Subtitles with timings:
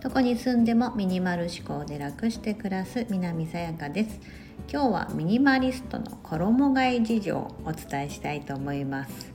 [0.00, 4.20] どこに住んでもミニマル思考で楽して暮らす南さやかです。
[4.72, 9.32] 今日はミニマリストの衣替え事情をお伝えしたいと思います。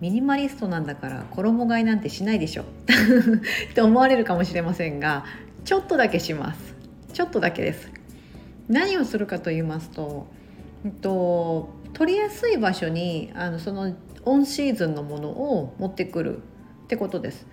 [0.00, 2.62] ミニマリストなんだから衣替えなんてしないでしょ。
[3.70, 5.24] って思われるかもしれませんが
[5.64, 6.76] ちょっとだけします。
[7.12, 7.90] ちょっとだけです。
[8.68, 10.28] 何をするかと言いますと、
[10.84, 13.92] えっと、取りやすい場所にあのその
[14.24, 16.40] オンシーズンのものを持ってくるっ
[16.86, 17.46] てことです。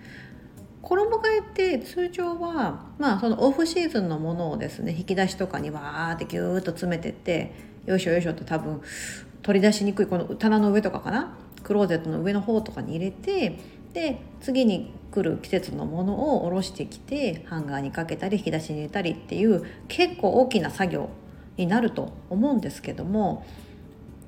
[0.80, 7.52] 衣替えって通常は、まあ、そのオフシーズンのものをですね引き出しとかにわーってギューッと詰めてって
[7.84, 8.80] よいしょよいしょって多分
[9.42, 11.36] 取り出しにくいこの棚の上とかかな？
[11.62, 13.58] クローゼットの上の方とかに入れて
[13.92, 21.10] で次に来る季節のものを下ろしてきてハンガーにかけたり引き出しに入れたりっていう結構大きな作業
[21.56, 23.44] になると思うんですけども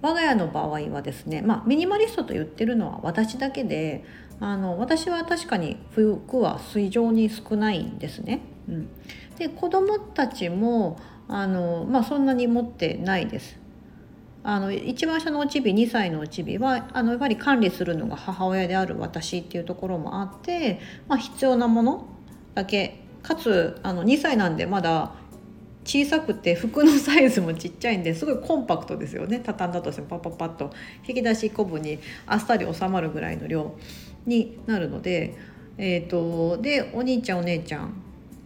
[0.03, 4.05] 我が家の場合はですね、まあ、ミニマリストと言ってるのは私だけで
[4.41, 8.41] あの私は確かに服は水上に少ないんですね。
[8.69, 8.89] うん、
[9.37, 10.99] で子供たちも
[11.29, 13.59] あの、まあ、そんなに持ってないです。
[14.43, 22.07] あの一番下のおちび2歳のおちびはあのやっぱり管理するのが母親である私っていうところもあって、まあ、必要なもの
[22.55, 25.13] だけかつあの2歳なんでまだ
[25.85, 30.71] 小さくて服のサイズもちっちゃいんですごいコンパクトですよね畳んだとしてもパッパッパッと
[31.07, 33.75] 引き出し1個分にあっさり収まるぐらいの量
[34.27, 35.37] になるので、
[35.79, 37.95] えーと、でお兄ちゃんお姉ちゃん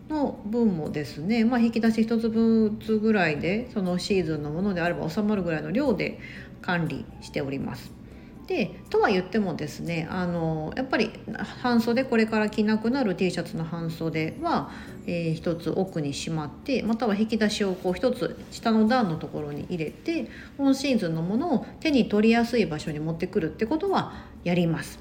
[0.08, 6.20] の分もですね、まあ、引き出し1つ分ずつぐらいでそのシーズンのものであれば収まるぐらいの量で
[6.62, 8.03] 管理しております。
[8.46, 11.10] でとは言ってもですねあのやっぱり
[11.62, 14.70] 半袖これから着なくなる T シャツの半袖は、
[15.06, 20.28] えー、つ奥にしまってまたは引き出しをこう一つ下の段のところに入れて
[20.58, 24.12] 今シーズンのものを手に取りやすい場所に持ってくるってことは
[24.44, 24.98] やります。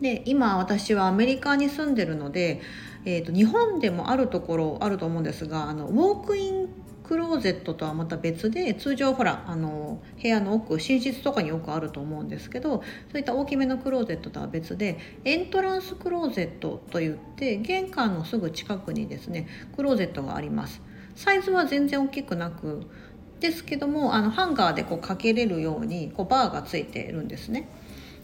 [0.00, 2.60] で今私はアメリカに住んでるので、
[3.06, 6.68] えーと、日本でもあるところあると思うんですがあのウォークイン
[7.04, 12.82] クローゼットとはまた別で通常ほらあの部屋の奥寝室とかによくあると思うんですけど
[13.12, 20.80] そういった大きめのクローゼットとは別でエントランスクローゼットといって玄関のすぐ近くにですねクローゼットがあります。
[21.14, 22.82] サイズは全然大きくなく
[23.38, 27.68] ですけどもあのハンガーでこうかけれるようにこうバーがついているんですね。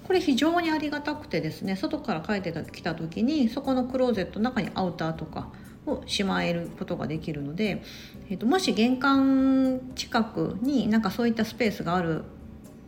[0.05, 5.53] これ非常にありがたくてですね外から帰ってきた時にそこのクローゼットの中にアウターとか
[5.87, 7.83] をしまえることができるので、
[8.29, 12.25] えーと、もし玄関近くになんかそういったスペースがある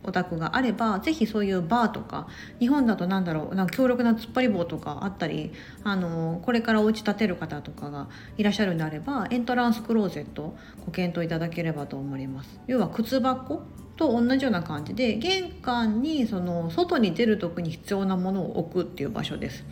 [0.03, 2.27] お宅があれば是非そういうバーとか
[2.59, 10.55] 日本だと何だろうなんか強力な突っ張り棒とかあったりあのこれからお家建てる方とかがいらっしゃるんであればエントランスクローゼット
[10.85, 12.59] ご検討いただければと思います。
[12.67, 13.61] 要は靴箱
[13.95, 19.63] と同じような感じで玄関にその外に出る時に必要なものを置くっていう場所です。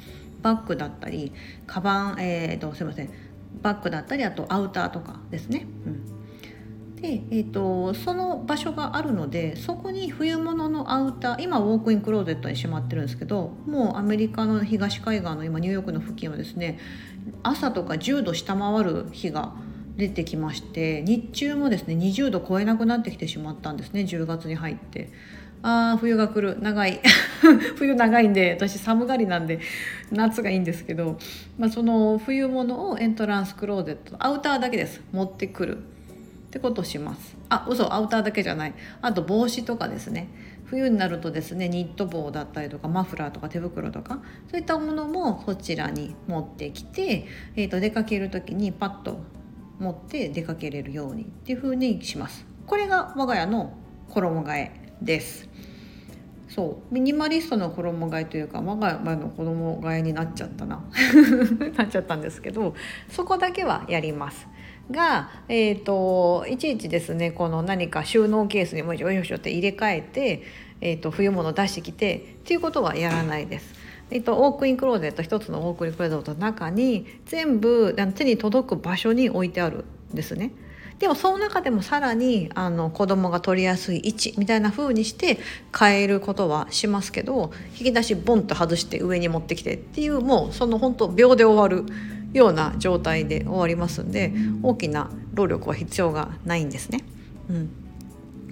[0.42, 1.32] バッグだったり
[1.68, 3.10] カバン、えーと、すいません。
[3.62, 5.68] バッグだったりあとアウターとかですね。
[5.86, 6.22] うん。
[7.02, 16.80] で、えーと、その場所があるのでそこに冬物のアウター今ウォークインクローゼットにしまってるんですけどもうアメリカの東海岸の今ニューヨークの付近はですね
[17.42, 19.54] 朝とか10度下回る日が
[19.98, 25.10] 出てきまして日中もですね20度超えなくなってきてしまったんですね10月に入って。
[25.64, 26.60] あー冬が来る。
[26.60, 27.00] 長い。
[27.78, 29.60] 冬長いんで私寒がりなんで
[30.12, 31.18] 夏がいいんですけど、
[31.58, 35.02] まあ、その冬物をエントランスクローゼットアウターだけです。
[35.12, 35.78] 持ってくる。
[35.78, 35.82] っ
[36.52, 37.38] てことします。
[37.48, 38.74] あ嘘アウターだけじゃない。
[39.02, 40.30] あと帽子とかですね。
[40.66, 47.28] 冬になるとですねニット帽だったりとかマフラーとか手袋とかそういったものもこちらに持ってきて、
[47.58, 49.20] えー、と出かける時にパッと
[49.80, 52.46] 持って出かけれるようにっていう風にします。
[52.68, 53.74] これが我が家の
[54.10, 54.81] 衣替え。
[55.02, 55.50] です
[56.48, 60.84] そうミニマリストの衣替えというか我が家の衣替えになっちゃったな
[61.78, 62.76] なっちゃったんですけど
[63.10, 64.48] そこだけはやります
[64.92, 70.44] が、えーと、いちいちですねこの何か収納ケースにもよいしょって入れ替えて、
[70.82, 73.82] えーと冬物出してきてっていうことはやらないです。
[74.12, 80.52] えっと、オークインクローゼット一つのオークインクローゼットの中に全部手に届く場所に置いてあるんですね。
[81.02, 85.40] でもその中でもさらにあの子供が取りやすい位置みたいな風にして
[85.78, 91.92] 変えることはしますけど引き出しボンと外して上に持ってきてっていうもうその本当秒で終わる
[92.34, 94.32] ような状態で終わりますんで
[94.62, 97.04] 大きな労力は必要がないんですね。
[97.50, 97.70] うん、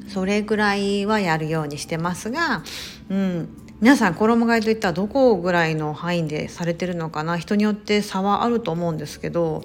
[0.07, 2.63] それぐらいはやるようにしてますが、
[3.11, 3.47] うん、
[3.79, 7.37] 皆さん衣替えといったらどこぐらいの範囲でされてるのかな？
[7.37, 9.63] 人によって差はあると思うんですけど、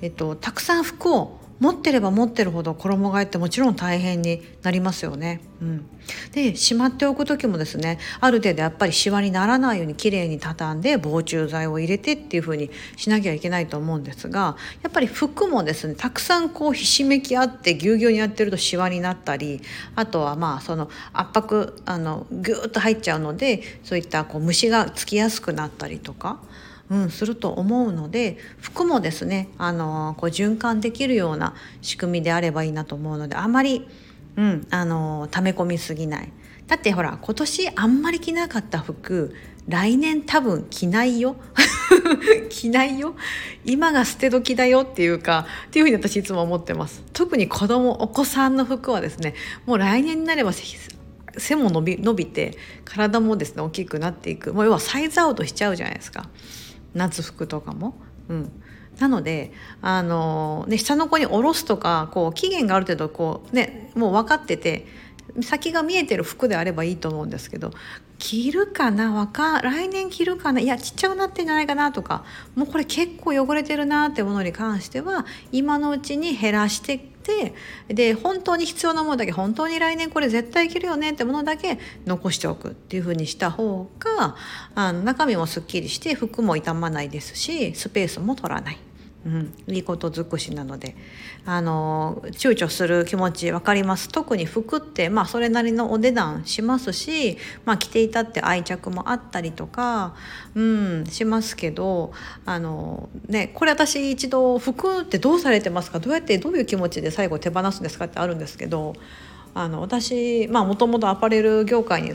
[0.00, 5.40] えっと、たくさん服を持ってれば持ってるほど衣替えってもちろん大変になりますよね。
[5.60, 5.86] うん、
[6.32, 19.60] でしまっておく時もですねある程度やっぱりシワにならないようにきれいに畳んで防虫剤を入れてっていう風にしなきゃいけないと思うんですがやっぱり服もですねたくさんこうひしめき合ってぎゅうぎゅうにやってるとシワになったり
[19.94, 26.40] あとはまあその圧迫あのギューッと入っちゃうのでそういったこう虫がつきやすくなったりとか。
[26.92, 33.88] うん、すると思うので服もですね、あのこう循環できるような仕組みであればいいなと思うのであまり、
[34.36, 36.30] うん、あの溜め込みすぎない。
[36.66, 39.34] だってほら今年あんまり着なかった服
[39.68, 41.36] 来年多分着ないよ。
[42.50, 43.14] 着ないよ。
[43.64, 47.02] 今が捨て時だよっていうかっていうふうに私いつも思ってます。
[47.14, 49.34] 特に子供お子さんの服はですね
[49.64, 54.52] もう来年になれば背も伸び伸びて体もですね大きくなっていく。
[54.52, 56.28] もう要はサイズアウトしちゃうじゃないですか。
[56.94, 57.94] 夏服とかも。
[58.28, 58.52] うん
[58.98, 64.86] なのであの、ね、下の子に下ろすとかこう期限がある程度こう、ね、もう分かってて
[65.40, 67.70] 先が見えてる服であればいいと思うんですけど
[68.18, 72.24] 着るかなわか来年着るかないやちっちゃくなってんじゃないかなとか
[72.54, 77.54] もうこれ結構汚れてるなってものに関しては今のうちに減らしてて
[77.88, 84.36] で本当に必要なものだけ本当に来年これ絶対いけるよねってものだけ残しておくっていうふうにした方が
[84.74, 88.78] あの中身もすっきりして服も傷まないですしスペースも取らない。
[89.24, 90.96] うん、いいこと尽くしなので
[91.46, 94.08] あの躊躇する気持ち分かります。
[94.08, 100.16] 特に服って、まあ、それなりのお値段しますし、まあ、着ていたって愛着もあったりとか、
[100.56, 102.12] うん、しますけど
[102.44, 106.00] あの、ね、これ私一度服ってどうされてますか？
[106.00, 108.94] どうやってどういう気持ちで最後手放すんですかってあるんですけど
[109.54, 112.12] あの私もともとアパレル業界に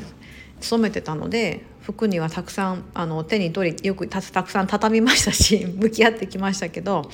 [0.60, 7.10] 勤めてたので服にはたくさんあの手に取りよくたくさん畳みましたし 向き合ってきましたけど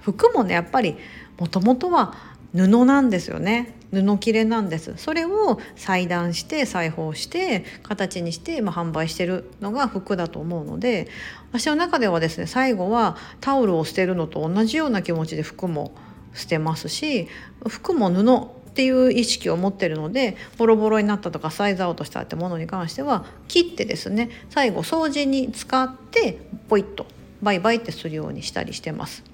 [0.00, 0.96] 服もねやっぱり
[1.38, 2.14] もともとは
[2.54, 3.74] 布なんですよね。
[3.92, 4.94] 布切れなんです。
[4.96, 11.08] それを裁断して裁縫して形にして、まあ、販売してるのが服だと思うので
[11.50, 15.92] 私の中ではですね最後はタオルを捨てるのと同じような気持ちで服も
[16.34, 17.28] 捨てますし
[17.68, 26.38] 服も布っていう意識を持ってるのでボロボロになったとかサイズアウトしたってものに関しては切ってですね最後掃除に使って
[26.68, 27.06] ポイッと
[27.42, 29.24] バイバイってするようにしたりしてます。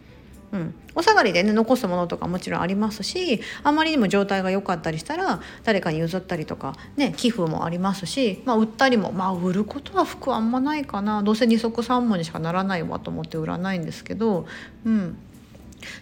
[0.50, 11.22] うん、お下がりでね残すものとかもちろんありますしあまりにも状態が良かったりしたら誰かに譲ったりとかね寄付もありますし、まあ、売ったりもまあ売ることは服あんまないかな。
[11.22, 14.46] どうせ二足三文にしかならないわと思って売らないんですけど、
[14.86, 15.18] うん、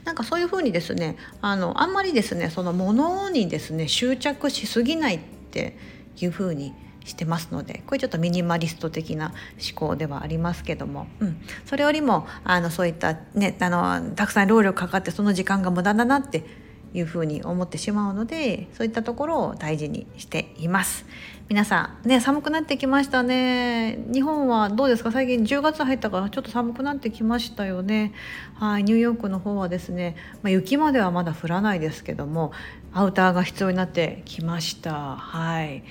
[0.04, 5.18] なんかそういうふうにですねあのあんまりですねそのものにですね執着しすぎないっ
[5.50, 5.76] て
[6.16, 6.72] いうふうに
[7.04, 16.44] してますのでこれちょっとミニマリスト的な思考ではありますけども、うん、それよりもあのそういったねあのたくさん労力かかってその時間が無駄だなって
[16.92, 21.06] いうふうに思ってしまうのでそういったところを大事にしています。
[21.48, 22.08] 皆さん。
[22.08, 24.04] ね寒くなってきましたね。
[24.12, 25.12] 日本はどうですか？
[25.12, 28.12] 最近10月入ったからちょっと寒くなってきましたよね。
[28.54, 32.50] はいニューヨークの方はですね、まあ、雪まではまだ降らないですけども
[32.92, 35.14] アウターが必要になってきました。
[35.14, 35.84] はい。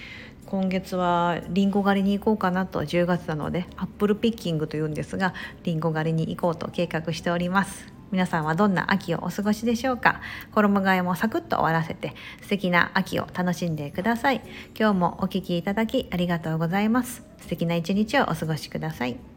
[0.45, 7.94] 今月はりんご狩りに行こうかなと10月なのでアップルピッキングというんですがりんご狩りに行こうと計画しております。
[8.15, 10.21] 皆さんはどんな秋をお過ごしでしょうか？
[10.53, 14.41] 衣替えもサクッと終わらせて素敵な秋を楽しんでください。
[14.79, 17.25] 今日もお聴きいただきありがとうございます。
[17.41, 19.34] 素敵な一日をお過ごしください。